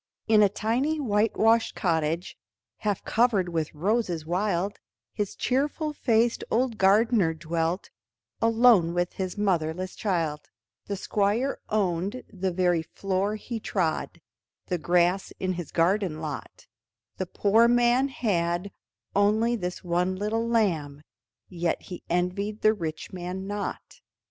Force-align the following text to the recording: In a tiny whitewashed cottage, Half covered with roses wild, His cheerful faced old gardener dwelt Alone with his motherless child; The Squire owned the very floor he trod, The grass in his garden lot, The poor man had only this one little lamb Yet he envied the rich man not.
In 0.27 0.41
a 0.41 0.49
tiny 0.49 0.99
whitewashed 0.99 1.75
cottage, 1.75 2.35
Half 2.77 3.03
covered 3.05 3.49
with 3.49 3.75
roses 3.75 4.25
wild, 4.25 4.79
His 5.13 5.35
cheerful 5.35 5.93
faced 5.93 6.43
old 6.49 6.79
gardener 6.79 7.35
dwelt 7.35 7.91
Alone 8.41 8.95
with 8.95 9.13
his 9.13 9.37
motherless 9.37 9.95
child; 9.95 10.49
The 10.87 10.95
Squire 10.95 11.59
owned 11.69 12.23
the 12.33 12.51
very 12.51 12.81
floor 12.81 13.35
he 13.35 13.59
trod, 13.59 14.19
The 14.65 14.79
grass 14.79 15.33
in 15.39 15.53
his 15.53 15.71
garden 15.71 16.19
lot, 16.19 16.65
The 17.17 17.27
poor 17.27 17.67
man 17.67 18.07
had 18.07 18.71
only 19.15 19.55
this 19.55 19.83
one 19.83 20.15
little 20.15 20.47
lamb 20.47 21.03
Yet 21.47 21.79
he 21.79 22.01
envied 22.09 22.61
the 22.63 22.73
rich 22.73 23.13
man 23.13 23.45
not. 23.45 24.01